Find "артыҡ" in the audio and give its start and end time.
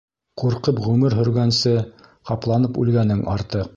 3.37-3.69